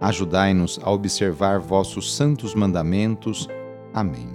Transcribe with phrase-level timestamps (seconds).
[0.00, 3.48] Ajudai-nos a observar vossos santos mandamentos.
[3.92, 4.28] Amém.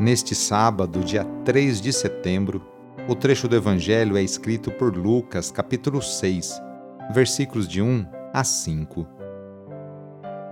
[0.00, 2.62] Neste sábado, dia 3 de setembro,
[3.08, 6.60] o trecho do Evangelho é escrito por Lucas, capítulo 6,
[7.12, 9.06] versículos de 1 a 5.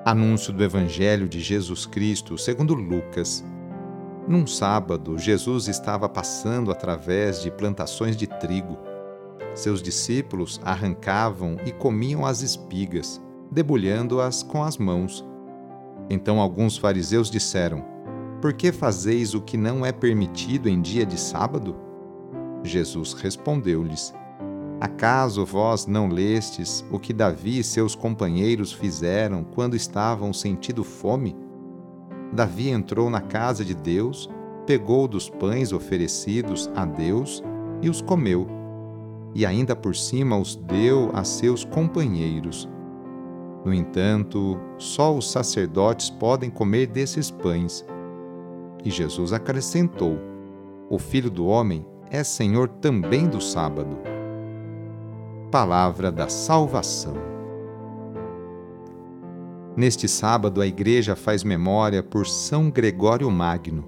[0.04, 3.44] Anúncio do Evangelho de Jesus Cristo segundo Lucas.
[4.28, 8.78] Num sábado, Jesus estava passando através de plantações de trigo
[9.56, 15.24] seus discípulos arrancavam e comiam as espigas, debulhando-as com as mãos.
[16.10, 17.82] Então alguns fariseus disseram:
[18.40, 21.74] Por que fazeis o que não é permitido em dia de sábado?
[22.62, 24.14] Jesus respondeu-lhes:
[24.78, 31.34] Acaso vós não lestes o que Davi e seus companheiros fizeram quando estavam sentindo fome?
[32.30, 34.28] Davi entrou na casa de Deus,
[34.66, 37.42] pegou dos pães oferecidos a Deus
[37.80, 38.65] e os comeu
[39.36, 42.66] e ainda por cima os deu a seus companheiros.
[43.66, 47.84] No entanto, só os sacerdotes podem comer desses pães.
[48.82, 50.18] E Jesus acrescentou:
[50.88, 53.98] O Filho do Homem é Senhor também do sábado.
[55.50, 57.14] Palavra da Salvação.
[59.76, 63.84] Neste sábado, a Igreja faz memória por São Gregório Magno.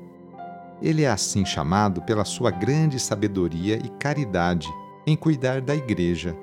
[0.82, 4.68] Ele é assim chamado pela sua grande sabedoria e caridade
[5.08, 6.36] em cuidar da igreja.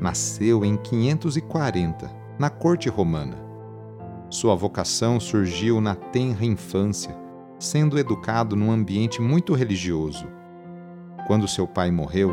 [0.00, 3.36] Nasceu em 540, na corte romana.
[4.30, 7.16] Sua vocação surgiu na tenra infância,
[7.58, 10.26] sendo educado num ambiente muito religioso.
[11.26, 12.32] Quando seu pai morreu,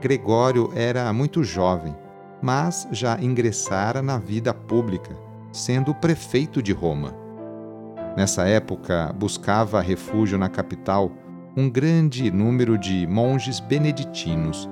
[0.00, 1.96] Gregório era muito jovem,
[2.42, 5.16] mas já ingressara na vida pública,
[5.50, 7.14] sendo prefeito de Roma.
[8.14, 11.10] Nessa época, buscava refúgio na capital
[11.56, 14.68] um grande número de monges beneditinos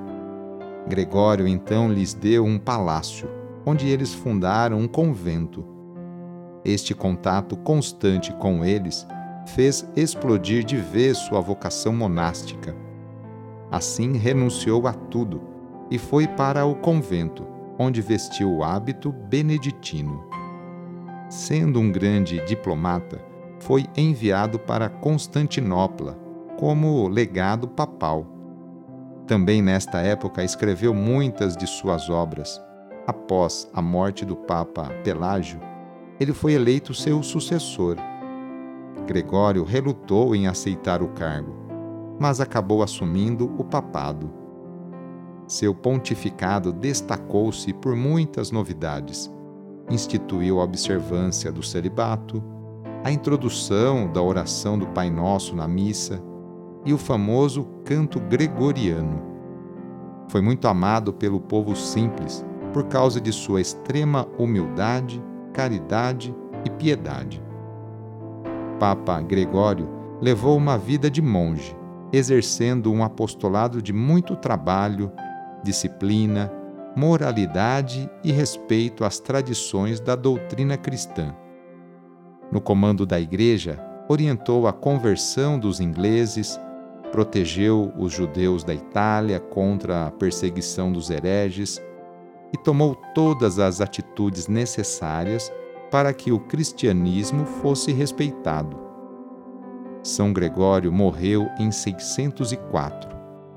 [0.88, 3.28] Gregório então lhes deu um palácio,
[3.64, 5.64] onde eles fundaram um convento.
[6.64, 9.06] Este contato constante com eles
[9.46, 12.74] fez explodir de vez sua vocação monástica.
[13.70, 15.40] Assim renunciou a tudo
[15.90, 17.44] e foi para o convento,
[17.78, 20.24] onde vestiu o hábito beneditino.
[21.28, 23.20] Sendo um grande diplomata,
[23.58, 26.16] foi enviado para Constantinopla
[26.56, 28.35] como legado papal
[29.26, 32.62] também nesta época escreveu muitas de suas obras.
[33.06, 35.60] Após a morte do Papa Pelágio,
[36.18, 37.96] ele foi eleito seu sucessor.
[39.06, 41.54] Gregório relutou em aceitar o cargo,
[42.18, 44.32] mas acabou assumindo o papado.
[45.46, 49.30] Seu pontificado destacou-se por muitas novidades.
[49.90, 52.42] Instituiu a observância do celibato,
[53.04, 56.20] a introdução da oração do Pai Nosso na missa
[56.86, 59.20] e o famoso canto gregoriano.
[60.28, 67.42] Foi muito amado pelo povo simples por causa de sua extrema humildade, caridade e piedade.
[68.78, 69.88] Papa Gregório
[70.20, 71.76] levou uma vida de monge,
[72.12, 75.10] exercendo um apostolado de muito trabalho,
[75.62, 76.52] disciplina,
[76.96, 81.34] moralidade e respeito às tradições da doutrina cristã.
[82.50, 83.78] No comando da Igreja,
[84.08, 86.60] orientou a conversão dos ingleses,
[87.16, 91.82] protegeu os judeus da Itália contra a perseguição dos hereges
[92.52, 95.50] e tomou todas as atitudes necessárias
[95.90, 98.78] para que o cristianismo fosse respeitado.
[100.02, 103.08] São Gregório morreu em 604,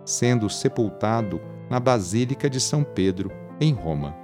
[0.06, 3.30] sendo sepultado na Basílica de São Pedro,
[3.60, 4.16] em Roma.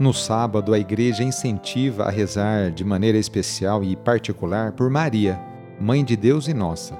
[0.00, 5.38] No sábado, a Igreja incentiva a rezar de maneira especial e particular por Maria,
[5.80, 6.98] Mãe de Deus e nossa.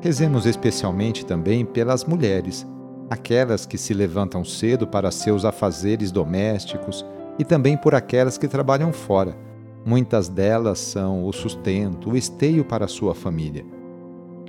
[0.00, 2.64] Rezemos especialmente também pelas mulheres,
[3.10, 7.04] aquelas que se levantam cedo para seus afazeres domésticos
[7.36, 9.36] e também por aquelas que trabalham fora.
[9.84, 13.64] Muitas delas são o sustento, o esteio para a sua família.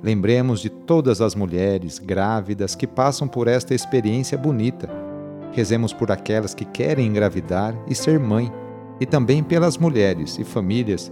[0.03, 4.87] Lembremos de todas as mulheres grávidas que passam por esta experiência bonita.
[5.51, 8.51] Rezemos por aquelas que querem engravidar e ser mãe,
[8.99, 11.11] e também pelas mulheres e famílias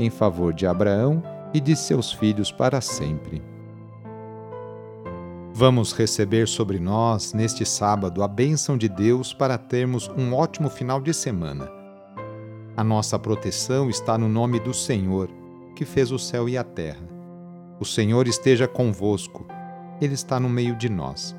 [0.00, 3.42] em favor de Abraão e de seus filhos para sempre.
[5.52, 11.00] Vamos receber sobre nós, neste sábado, a bênção de Deus para termos um ótimo final
[11.00, 11.70] de semana.
[12.76, 15.28] A nossa proteção está no nome do Senhor,
[15.76, 17.06] que fez o céu e a terra.
[17.78, 19.46] O Senhor esteja convosco,
[20.00, 21.36] Ele está no meio de nós.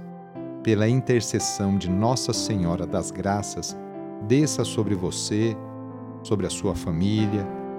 [0.62, 3.76] Pela intercessão de Nossa Senhora das Graças,
[4.28, 5.58] desça sobre você,
[6.22, 7.48] sobre a sua família,